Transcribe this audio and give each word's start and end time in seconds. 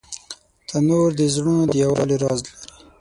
تنور 0.67 1.09
د 1.19 1.21
زړونو 1.35 1.63
د 1.67 1.73
یووالي 1.83 2.15
راز 2.23 2.39
لري 2.45 2.61